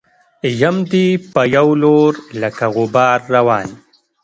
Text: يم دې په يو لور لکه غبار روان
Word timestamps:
يم 0.61 0.77
دې 0.91 1.05
په 1.33 1.41
يو 1.55 1.67
لور 1.81 2.11
لکه 2.41 2.65
غبار 2.75 3.19
روان 3.35 3.67